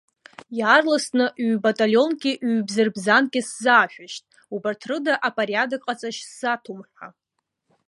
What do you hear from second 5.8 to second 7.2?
ҟаҵашьа сзаҭом ҳәа.